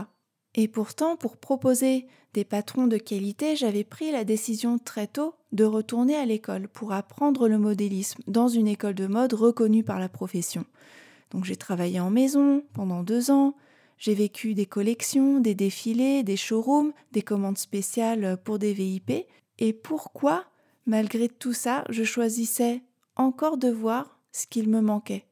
Et 0.55 0.67
pourtant, 0.67 1.15
pour 1.15 1.37
proposer 1.37 2.05
des 2.33 2.45
patrons 2.45 2.87
de 2.87 2.97
qualité, 2.97 3.55
j'avais 3.55 3.83
pris 3.83 4.11
la 4.11 4.23
décision 4.23 4.77
très 4.77 5.07
tôt 5.07 5.35
de 5.51 5.63
retourner 5.63 6.15
à 6.15 6.25
l'école 6.25 6.67
pour 6.67 6.93
apprendre 6.93 7.47
le 7.47 7.57
modélisme 7.57 8.21
dans 8.27 8.47
une 8.47 8.67
école 8.67 8.95
de 8.95 9.07
mode 9.07 9.33
reconnue 9.33 9.83
par 9.83 9.99
la 9.99 10.09
profession. 10.09 10.65
Donc 11.31 11.45
j'ai 11.45 11.55
travaillé 11.55 11.99
en 11.99 12.09
maison 12.09 12.63
pendant 12.73 13.03
deux 13.03 13.31
ans, 13.31 13.55
j'ai 13.97 14.13
vécu 14.13 14.53
des 14.53 14.65
collections, 14.65 15.39
des 15.39 15.55
défilés, 15.55 16.23
des 16.23 16.37
showrooms, 16.37 16.91
des 17.11 17.21
commandes 17.21 17.57
spéciales 17.57 18.37
pour 18.43 18.59
des 18.59 18.73
VIP. 18.73 19.25
Et 19.59 19.73
pourquoi, 19.73 20.45
malgré 20.85 21.29
tout 21.29 21.53
ça, 21.53 21.85
je 21.89 22.03
choisissais 22.03 22.81
encore 23.15 23.57
de 23.57 23.69
voir 23.69 24.19
ce 24.31 24.45
qu'il 24.45 24.69
me 24.69 24.81
manquait? 24.81 25.25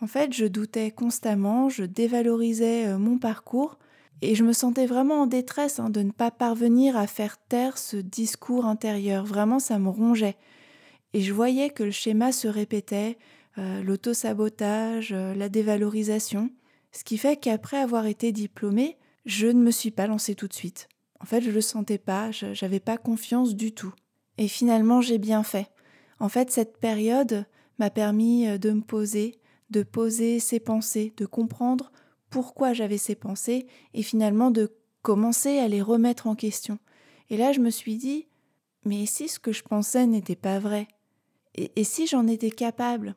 En 0.00 0.06
fait, 0.06 0.32
je 0.32 0.46
doutais 0.46 0.90
constamment, 0.90 1.68
je 1.68 1.84
dévalorisais 1.84 2.88
euh, 2.88 2.98
mon 2.98 3.18
parcours 3.18 3.78
et 4.22 4.36
je 4.36 4.44
me 4.44 4.52
sentais 4.52 4.86
vraiment 4.86 5.22
en 5.22 5.26
détresse 5.26 5.80
hein, 5.80 5.90
de 5.90 6.00
ne 6.00 6.12
pas 6.12 6.30
parvenir 6.30 6.96
à 6.96 7.08
faire 7.08 7.38
taire 7.38 7.76
ce 7.76 7.96
discours 7.96 8.66
intérieur. 8.66 9.24
Vraiment, 9.24 9.58
ça 9.58 9.80
me 9.80 9.88
rongeait. 9.88 10.36
Et 11.12 11.20
je 11.20 11.32
voyais 11.32 11.70
que 11.70 11.82
le 11.82 11.90
schéma 11.90 12.30
se 12.30 12.46
répétait, 12.46 13.18
euh, 13.58 13.82
l'autosabotage, 13.82 15.12
euh, 15.12 15.34
la 15.34 15.48
dévalorisation. 15.48 16.50
Ce 16.92 17.02
qui 17.02 17.18
fait 17.18 17.36
qu'après 17.36 17.78
avoir 17.78 18.06
été 18.06 18.30
diplômée, 18.30 18.96
je 19.26 19.48
ne 19.48 19.60
me 19.60 19.72
suis 19.72 19.90
pas 19.90 20.06
lancée 20.06 20.36
tout 20.36 20.46
de 20.48 20.54
suite. 20.54 20.88
En 21.20 21.26
fait, 21.26 21.40
je 21.40 21.50
ne 21.50 21.54
le 21.54 21.60
sentais 21.60 21.98
pas, 21.98 22.30
je 22.30 22.46
n'avais 22.64 22.80
pas 22.80 22.98
confiance 22.98 23.56
du 23.56 23.72
tout. 23.72 23.92
Et 24.38 24.46
finalement, 24.46 25.00
j'ai 25.00 25.18
bien 25.18 25.42
fait. 25.42 25.68
En 26.20 26.28
fait, 26.28 26.50
cette 26.52 26.78
période 26.78 27.44
m'a 27.80 27.90
permis 27.90 28.46
euh, 28.46 28.56
de 28.56 28.70
me 28.70 28.82
poser, 28.82 29.40
de 29.70 29.82
poser 29.82 30.38
ses 30.38 30.60
pensées, 30.60 31.12
de 31.16 31.26
comprendre 31.26 31.90
pourquoi 32.32 32.72
j'avais 32.72 32.98
ces 32.98 33.14
pensées 33.14 33.66
et 33.92 34.02
finalement 34.02 34.50
de 34.50 34.74
commencer 35.02 35.58
à 35.58 35.68
les 35.68 35.82
remettre 35.82 36.26
en 36.26 36.34
question. 36.34 36.78
Et 37.28 37.36
là, 37.36 37.52
je 37.52 37.60
me 37.60 37.70
suis 37.70 37.96
dit, 37.96 38.26
mais 38.84 39.06
si 39.06 39.28
ce 39.28 39.38
que 39.38 39.52
je 39.52 39.62
pensais 39.62 40.06
n'était 40.06 40.34
pas 40.34 40.58
vrai? 40.58 40.88
Et 41.54 41.84
si 41.84 42.06
j'en 42.06 42.26
étais 42.26 42.50
capable? 42.50 43.14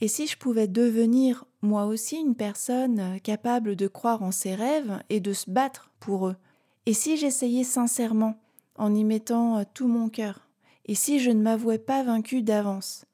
Et 0.00 0.08
si 0.08 0.26
je 0.26 0.36
pouvais 0.36 0.66
devenir 0.66 1.44
moi 1.62 1.86
aussi 1.86 2.16
une 2.16 2.34
personne 2.34 2.98
euh, 2.98 3.18
capable 3.18 3.76
de 3.76 3.86
croire 3.86 4.22
en 4.22 4.30
ses 4.30 4.54
rêves 4.54 5.00
et 5.08 5.20
de 5.20 5.32
se 5.32 5.50
battre 5.50 5.90
pour 6.00 6.26
eux? 6.26 6.36
Et 6.84 6.92
si 6.92 7.16
j'essayais 7.16 7.64
sincèrement, 7.64 8.34
en 8.74 8.94
y 8.94 9.04
mettant 9.04 9.58
euh, 9.58 9.62
tout 9.72 9.88
mon 9.88 10.10
cœur? 10.10 10.48
Et 10.84 10.94
si 10.94 11.18
je 11.18 11.30
ne 11.30 11.40
m'avouais 11.40 11.78
pas 11.78 12.02
vaincue 12.02 12.42
d'avance? 12.42 13.06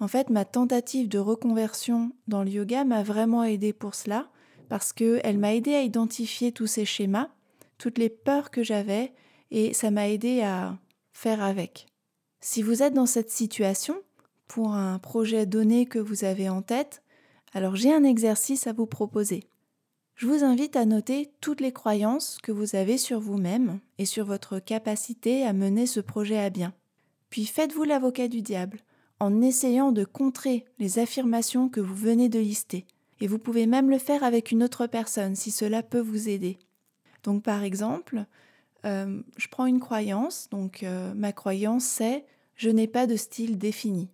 En 0.00 0.08
fait, 0.08 0.28
ma 0.28 0.44
tentative 0.44 1.08
de 1.08 1.18
reconversion 1.18 2.12
dans 2.26 2.42
le 2.42 2.50
yoga 2.50 2.84
m'a 2.84 3.02
vraiment 3.02 3.44
aidé 3.44 3.72
pour 3.72 3.94
cela, 3.94 4.28
parce 4.68 4.92
qu'elle 4.92 5.38
m'a 5.38 5.54
aidé 5.54 5.74
à 5.74 5.82
identifier 5.82 6.52
tous 6.52 6.66
ces 6.66 6.84
schémas, 6.84 7.28
toutes 7.78 7.98
les 7.98 8.08
peurs 8.08 8.50
que 8.50 8.62
j'avais, 8.62 9.12
et 9.50 9.72
ça 9.72 9.90
m'a 9.90 10.08
aidé 10.08 10.42
à 10.42 10.78
faire 11.12 11.42
avec. 11.42 11.86
Si 12.40 12.62
vous 12.62 12.82
êtes 12.82 12.94
dans 12.94 13.06
cette 13.06 13.30
situation, 13.30 13.96
pour 14.46 14.72
un 14.72 14.98
projet 14.98 15.46
donné 15.46 15.86
que 15.86 15.98
vous 15.98 16.24
avez 16.24 16.48
en 16.48 16.62
tête, 16.62 17.02
alors 17.52 17.76
j'ai 17.76 17.92
un 17.92 18.04
exercice 18.04 18.66
à 18.66 18.72
vous 18.72 18.86
proposer. 18.86 19.44
Je 20.14 20.26
vous 20.26 20.42
invite 20.42 20.74
à 20.74 20.84
noter 20.84 21.30
toutes 21.40 21.60
les 21.60 21.72
croyances 21.72 22.38
que 22.42 22.50
vous 22.50 22.74
avez 22.74 22.98
sur 22.98 23.20
vous-même 23.20 23.78
et 23.98 24.04
sur 24.04 24.24
votre 24.24 24.58
capacité 24.58 25.44
à 25.44 25.52
mener 25.52 25.86
ce 25.86 26.00
projet 26.00 26.38
à 26.38 26.50
bien. 26.50 26.74
Puis 27.30 27.46
faites-vous 27.46 27.84
l'avocat 27.84 28.26
du 28.26 28.42
diable 28.42 28.80
en 29.20 29.42
essayant 29.42 29.92
de 29.92 30.04
contrer 30.04 30.64
les 30.78 30.98
affirmations 30.98 31.68
que 31.68 31.80
vous 31.80 31.94
venez 31.94 32.28
de 32.28 32.38
lister. 32.38 32.86
Et 33.20 33.26
vous 33.26 33.38
pouvez 33.38 33.66
même 33.66 33.90
le 33.90 33.98
faire 33.98 34.22
avec 34.22 34.50
une 34.52 34.62
autre 34.62 34.86
personne 34.86 35.34
si 35.34 35.50
cela 35.50 35.82
peut 35.82 36.00
vous 36.00 36.28
aider. 36.28 36.58
Donc 37.24 37.42
par 37.42 37.62
exemple, 37.62 38.24
euh, 38.84 39.20
je 39.36 39.48
prends 39.48 39.66
une 39.66 39.80
croyance, 39.80 40.48
donc 40.50 40.82
euh, 40.82 41.12
ma 41.14 41.32
croyance 41.32 41.84
c'est 41.84 42.24
je 42.54 42.70
n'ai 42.70 42.86
pas 42.86 43.06
de 43.06 43.16
style 43.16 43.58
défini. 43.58 44.10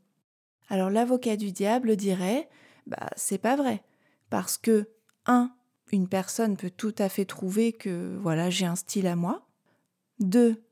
Alors 0.69 0.91
l'avocat 0.91 1.37
du 1.37 1.53
diable 1.53 1.97
dirait 1.97 2.49
bah 2.87 3.11
c'est 3.17 3.39
pas 3.39 3.57
vrai 3.57 3.83
parce 4.31 4.57
que 4.59 4.89
un 5.27 5.53
une 5.93 6.09
personne 6.09 6.57
peut 6.57 6.71
tout 6.71 6.95
à 6.99 7.09
fait 7.09 7.25
trouver 7.25 7.73
que 7.73 8.17
voilà, 8.21 8.51
j'ai 8.51 8.67
un 8.67 8.77
style 8.77 9.07
à 9.07 9.17
moi. 9.17 9.47
Deux, 10.19 10.63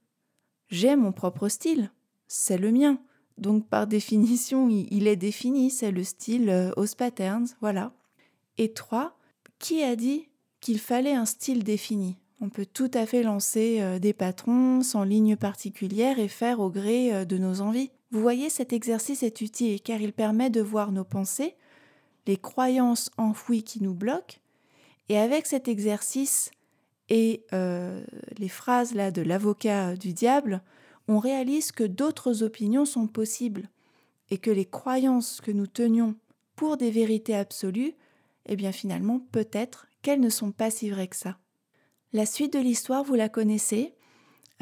j'ai 0.69 0.97
mon 0.97 1.12
propre 1.12 1.49
style, 1.49 1.91
c'est 2.29 2.59
le 2.59 2.73
mien. 2.73 2.99
Donc 3.39 3.69
par 3.69 3.87
définition, 3.99 4.69
il 4.69 5.07
est 5.07 5.17
défini, 5.17 5.71
c'est 5.71 5.93
le 5.93 6.05
style 6.05 6.51
euh, 6.51 6.73
os 6.77 6.95
patterns, 6.95 7.47
voilà. 7.61 7.93
Et 8.59 8.73
trois, 8.73 9.17
qui 9.59 9.83
a 9.83 9.97
dit 9.97 10.29
qu'il 10.61 10.79
fallait 10.79 11.15
un 11.15 11.27
style 11.27 11.65
défini? 11.65 12.17
On 12.41 12.49
peut 12.49 12.67
tout 12.67 12.91
à 12.95 13.07
fait 13.07 13.23
lancer 13.23 13.79
euh, 13.81 14.01
des 14.01 14.13
patrons 14.13 14.83
sans 14.83 15.05
ligne 15.05 15.37
particulière 15.37 16.19
et 16.19 16.29
faire 16.29 16.59
au 16.59 16.71
gré 16.71 17.15
euh, 17.15 17.25
de 17.25 17.39
nos 17.39 17.61
envies. 17.61 17.93
Vous 18.11 18.21
voyez, 18.21 18.51
cet 18.51 18.73
exercice 18.73 19.23
est 19.23 19.41
utile 19.41 19.81
car 19.81 20.01
il 20.01 20.13
permet 20.13 20.51
de 20.51 20.61
voir 20.61 20.91
nos 20.91 21.05
pensées, 21.05 21.55
les 22.27 22.37
croyances 22.37 23.11
enfouies 23.17 23.63
qui 23.63 23.83
nous 23.83 23.95
bloquent, 23.95 24.39
et 25.09 25.19
avec 25.19 25.47
cet 25.47 25.69
exercice 25.69 26.51
et 27.09 27.45
euh, 27.53 28.03
les 28.39 28.49
phrases 28.49 28.95
là 28.95 29.11
de 29.11 29.23
l'avocat 29.23 29.97
du 29.97 30.13
diable, 30.13 30.63
on 31.09 31.19
réalise 31.19 31.73
que 31.73 31.85
d'autres 31.85 32.43
opinions 32.43 32.85
sont 32.85 33.07
possibles 33.07 33.69
et 34.31 34.39
que 34.39 34.51
les 34.51 34.65
croyances 34.65 35.41
que 35.41 35.51
nous 35.51 35.67
tenions 35.67 36.15
pour 36.57 36.77
des 36.77 36.91
vérités 36.91 37.35
absolues, 37.35 37.95
eh 38.47 38.57
bien 38.57 38.73
finalement 38.73 39.21
peut-être 39.33 39.87
qu'elles 40.03 40.21
ne 40.21 40.31
sont 40.31 40.53
pas 40.53 40.71
si 40.71 40.91
vraies 40.91 41.09
que 41.09 41.17
ça. 41.17 41.39
La 42.13 42.27
suite 42.27 42.53
de 42.53 42.59
l'histoire, 42.59 43.05
vous 43.05 43.15
la 43.15 43.31
connaissez. 43.31 43.95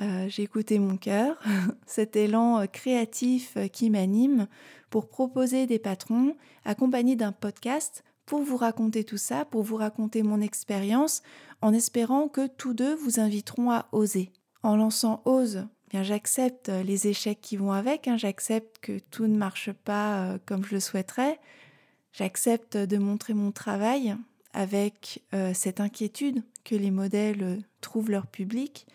Euh, 0.00 0.28
j'ai 0.28 0.44
écouté 0.44 0.78
mon 0.78 0.96
cœur, 0.96 1.36
cet 1.86 2.16
élan 2.16 2.60
euh, 2.60 2.66
créatif 2.66 3.56
euh, 3.56 3.66
qui 3.66 3.90
m'anime 3.90 4.46
pour 4.88 5.08
proposer 5.08 5.66
des 5.66 5.78
patrons 5.78 6.36
accompagnés 6.64 7.16
d'un 7.16 7.32
podcast 7.32 8.02
pour 8.24 8.40
vous 8.40 8.56
raconter 8.56 9.04
tout 9.04 9.18
ça, 9.18 9.44
pour 9.44 9.62
vous 9.62 9.76
raconter 9.76 10.22
mon 10.22 10.40
expérience, 10.40 11.22
en 11.60 11.74
espérant 11.74 12.28
que 12.28 12.46
tous 12.46 12.72
deux 12.72 12.94
vous 12.94 13.18
inviteront 13.20 13.72
à 13.72 13.88
oser. 13.92 14.32
En 14.62 14.76
lançant 14.76 15.20
Ose, 15.24 15.66
eh 15.66 15.90
bien 15.90 16.02
j'accepte 16.02 16.68
les 16.68 17.08
échecs 17.08 17.40
qui 17.40 17.56
vont 17.56 17.72
avec, 17.72 18.06
hein. 18.06 18.16
j'accepte 18.16 18.78
que 18.78 19.00
tout 19.10 19.26
ne 19.26 19.36
marche 19.36 19.72
pas 19.72 20.38
comme 20.46 20.64
je 20.64 20.74
le 20.74 20.80
souhaiterais, 20.80 21.40
j'accepte 22.12 22.76
de 22.76 22.98
montrer 22.98 23.34
mon 23.34 23.52
travail 23.52 24.16
avec 24.52 25.22
cette 25.54 25.80
inquiétude 25.80 26.42
que 26.64 26.74
les 26.74 26.90
modèles 26.90 27.62
trouvent 27.80 28.10
leur 28.10 28.26
public, 28.26 28.86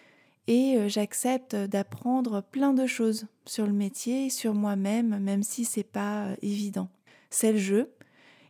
et 0.48 0.77
euh, 0.77 0.88
j'accepte 0.88 1.55
d'apprendre 1.55 2.41
plein 2.41 2.74
de 2.74 2.86
choses 2.86 3.25
sur 3.45 3.65
le 3.65 3.74
métier, 3.74 4.29
sur 4.29 4.53
moi-même, 4.53 5.19
même 5.19 5.43
si 5.43 5.65
c'est 5.65 5.84
pas 5.84 6.25
euh, 6.25 6.36
évident. 6.41 6.89
C'est 7.29 7.53
le 7.53 7.57
jeu 7.57 7.91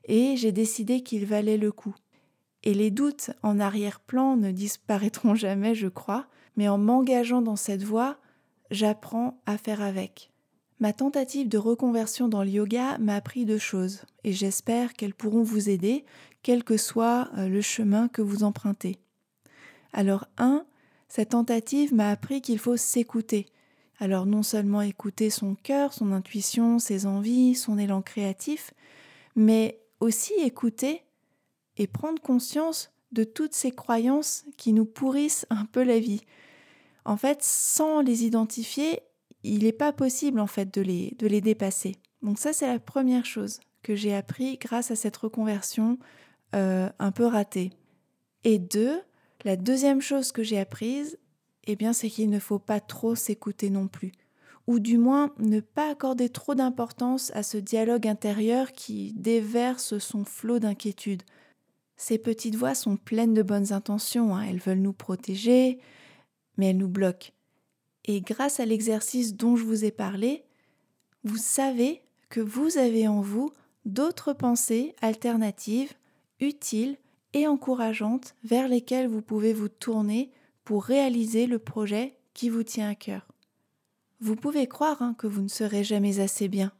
et 0.07 0.36
j'ai 0.36 0.51
décidé 0.51 1.01
qu'il 1.01 1.25
valait 1.25 1.57
le 1.57 1.72
coup. 1.72 1.95
Et 2.63 2.74
les 2.74 2.91
doutes 2.91 3.31
en 3.43 3.60
arrière-plan 3.60 4.36
ne 4.36 4.51
disparaîtront 4.51 5.36
jamais, 5.36 5.75
je 5.75 5.88
crois, 5.88 6.27
mais 6.57 6.67
en 6.67 6.77
m'engageant 6.77 7.41
dans 7.41 7.55
cette 7.55 7.84
voie, 7.84 8.17
j'apprends 8.72 9.41
à 9.45 9.57
faire 9.57 9.81
avec. 9.81 10.31
Ma 10.79 10.91
tentative 10.91 11.48
de 11.48 11.58
reconversion 11.58 12.27
dans 12.27 12.44
le 12.44 12.50
yoga 12.50 12.98
m'a 12.98 13.15
appris 13.15 13.46
deux 13.46 13.58
choses 13.58 14.01
et 14.24 14.34
j'espère 14.34 14.94
qu'elles 14.94 15.13
pourront 15.13 15.44
vous 15.44 15.70
aider, 15.70 16.03
quel 16.44 16.63
que 16.63 16.75
soit 16.75 17.29
euh, 17.38 17.48
le 17.48 17.62
chemin 17.62 18.10
que 18.10 18.22
vous 18.22 18.44
empruntez. 18.44 19.00
Alors, 19.94 20.25
un, 20.38 20.65
cette 21.08 21.29
tentative 21.29 21.94
m'a 21.94 22.10
appris 22.10 22.41
qu'il 22.41 22.60
faut 22.60 22.75
s'écouter. 22.75 23.46
Alors, 24.00 24.25
non 24.25 24.44
seulement 24.44 24.82
écouter 24.82 25.29
son 25.29 25.55
cœur, 25.55 25.94
son 25.94 26.12
intuition, 26.12 26.79
ses 26.79 27.05
envies, 27.05 27.55
son 27.55 27.77
élan 27.77 28.01
créatif, 28.01 28.74
mais 29.38 29.79
aussi 30.01 30.34
écouter 30.34 31.03
et 31.77 31.88
prendre 31.88 32.22
conscience 32.22 32.91
de 33.13 33.24
toutes 33.24 33.53
ces 33.53 33.72
croyances 33.72 34.44
qui 34.58 34.74
nous 34.74 34.86
pourrissent 34.86 35.46
un 35.50 35.65
peu 35.65 35.84
la 35.84 36.00
vie. 36.00 36.22
En 37.05 37.15
fait, 37.15 37.41
sans 37.41 38.01
les 38.01 38.25
identifier, 38.25 39.00
il 39.46 39.64
n'est 39.64 39.72
pas 39.72 39.94
possible 39.94 40.40
en 40.40 40.48
fait 40.48 40.74
de 40.74 40.82
les, 40.82 41.16
de 41.20 41.28
les 41.28 41.42
dépasser. 41.42 41.96
Donc 42.22 42.40
ça, 42.40 42.54
c'est 42.54 42.68
la 42.68 42.80
première 42.80 43.25
chose 43.25 43.60
que 43.84 43.96
j'ai 43.96 44.16
appris 44.16 44.58
grâce 44.58 44.92
à 44.92 44.96
cette 44.96 45.18
reconversion 45.18 46.00
euh, 46.56 46.90
un 47.00 47.12
peu 47.12 47.25
ratée. 47.25 47.72
Et 48.44 48.58
deux, 48.58 49.00
la 49.44 49.56
deuxième 49.56 50.02
chose 50.02 50.32
que 50.32 50.44
j'ai 50.44 50.60
apprise, 50.60 51.20
eh 51.66 51.75
bien, 51.75 51.94
c'est 51.94 52.10
qu'il 52.10 52.30
ne 52.30 52.40
faut 52.40 52.60
pas 52.60 52.80
trop 52.80 53.16
s'écouter 53.16 53.70
non 53.70 53.88
plus, 53.88 54.12
ou 54.66 54.80
du 54.80 54.98
moins 54.98 55.34
ne 55.38 55.60
pas 55.60 55.92
accorder 55.92 56.30
trop 56.30 56.56
d'importance 56.56 57.32
à 57.36 57.44
ce 57.44 57.58
dialogue 57.58 58.08
intérieur 58.08 58.72
qui 58.72 59.14
déverse 59.14 60.00
son 60.00 60.25
flot 60.25 60.60
d'inquiétude. 60.60 61.24
Ces 61.98 62.18
petites 62.18 62.56
voix 62.56 62.75
sont 62.75 62.98
pleines 62.98 63.34
de 63.34 63.44
bonnes 63.44 63.72
intentions, 63.72 64.36
hein. 64.36 64.44
elles 64.50 64.60
veulent 64.60 64.80
nous 64.80 64.94
protéger, 64.94 65.80
mais 66.58 66.70
elles 66.70 66.78
nous 66.78 66.90
bloquent. 66.90 67.35
Grâce 68.07 68.59
à 68.59 68.65
l'exercice 68.65 69.35
dont 69.35 69.55
je 69.55 69.63
vous 69.63 69.85
ai 69.85 69.91
parlé, 69.91 70.43
vous 71.24 71.38
savez 71.38 72.01
que 72.29 72.41
vous 72.41 72.77
avez 72.77 73.07
en 73.07 73.21
vous 73.21 73.51
d'autres 73.85 74.33
pensées 74.33 74.95
alternatives, 75.01 75.93
utiles 76.39 76.97
et 77.33 77.47
encourageantes 77.47 78.35
vers 78.43 78.67
lesquelles 78.67 79.07
vous 79.07 79.21
pouvez 79.21 79.53
vous 79.53 79.69
tourner 79.69 80.31
pour 80.63 80.83
réaliser 80.83 81.47
le 81.47 81.59
projet 81.59 82.15
qui 82.33 82.50
vous 82.50 82.63
tient 82.63 82.89
à 82.89 82.95
cœur. 82.95 83.27
Vous 84.19 84.35
pouvez 84.35 84.67
croire 84.67 85.01
hein, 85.01 85.15
que 85.17 85.27
vous 85.27 85.41
ne 85.41 85.47
serez 85.47 85.83
jamais 85.83 86.19
assez 86.19 86.47
bien, 86.47 86.71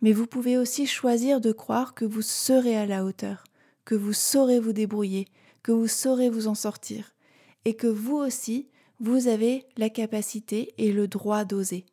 mais 0.00 0.12
vous 0.12 0.26
pouvez 0.26 0.58
aussi 0.58 0.86
choisir 0.86 1.40
de 1.40 1.52
croire 1.52 1.94
que 1.94 2.04
vous 2.04 2.22
serez 2.22 2.76
à 2.76 2.86
la 2.86 3.04
hauteur, 3.04 3.44
que 3.84 3.94
vous 3.94 4.12
saurez 4.12 4.60
vous 4.60 4.72
débrouiller, 4.72 5.26
que 5.62 5.72
vous 5.72 5.88
saurez 5.88 6.28
vous 6.28 6.46
en 6.46 6.54
sortir, 6.54 7.14
et 7.64 7.74
que 7.74 7.86
vous 7.86 8.16
aussi, 8.16 8.68
vous 9.00 9.28
avez 9.28 9.64
la 9.76 9.90
capacité 9.90 10.74
et 10.78 10.92
le 10.92 11.06
droit 11.06 11.44
d'oser. 11.44 11.86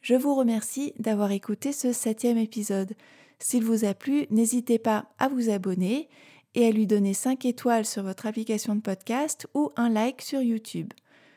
Je 0.00 0.14
vous 0.14 0.34
remercie 0.34 0.92
d'avoir 0.98 1.30
écouté 1.32 1.72
ce 1.72 1.92
septième 1.92 2.38
épisode. 2.38 2.94
S'il 3.38 3.64
vous 3.64 3.84
a 3.84 3.92
plu, 3.92 4.26
n'hésitez 4.30 4.78
pas 4.78 5.06
à 5.18 5.28
vous 5.28 5.50
abonner 5.50 6.08
et 6.54 6.66
à 6.66 6.70
lui 6.70 6.86
donner 6.86 7.12
5 7.12 7.44
étoiles 7.44 7.84
sur 7.84 8.02
votre 8.02 8.26
application 8.26 8.74
de 8.74 8.80
podcast 8.80 9.46
ou 9.54 9.70
un 9.76 9.88
like 9.88 10.22
sur 10.22 10.40
YouTube. 10.42 10.92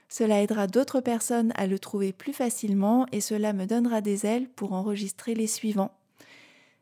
Cela 0.08 0.42
aidera 0.42 0.68
d'autres 0.68 1.02
personnes 1.02 1.52
à 1.56 1.66
le 1.66 1.80
trouver 1.80 2.14
plus 2.14 2.34
facilement 2.34 3.08
et 3.12 3.22
cela 3.22 3.52
me 3.54 3.66
donnera 3.66 4.02
des 4.02 4.26
ailes 4.26 4.48
pour 4.48 4.74
enregistrer 4.74 5.34
les 5.34 5.48
suivants. 5.48 5.92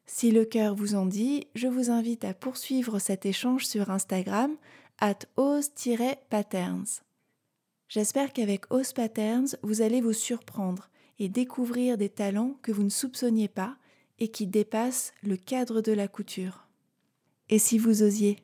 Si 0.06 0.32
le 0.32 0.44
cœur 0.44 0.76
vous 0.76 0.96
en 0.96 1.06
dit, 1.06 1.48
je 1.56 1.68
vous 1.68 1.90
invite 1.90 2.26
à 2.26 2.34
poursuivre 2.34 3.00
cet 3.00 3.26
échange 3.26 3.66
sur 3.66 3.90
Instagram 3.90 4.56
at 5.00 5.20
ose-patterns. 5.38 7.02
J'espère 7.94 8.32
qu'avec 8.32 8.72
Ose 8.72 8.94
Patterns, 8.94 9.58
vous 9.64 9.82
allez 9.82 10.00
vous 10.00 10.14
surprendre 10.14 10.90
et 11.20 11.28
découvrir 11.28 11.98
des 11.98 12.08
talents 12.08 12.58
que 12.62 12.72
vous 12.72 12.84
ne 12.84 12.90
soupçonniez 12.90 13.50
pas 13.50 13.76
et 14.18 14.30
qui 14.30 14.48
dépassent 14.48 15.12
le 15.24 15.36
cadre 15.36 15.82
de 15.82 15.92
la 15.92 16.08
couture. 16.08 16.70
Et 17.50 17.60
si 17.60 17.78
vous 17.78 18.02
osiez? 18.02 18.38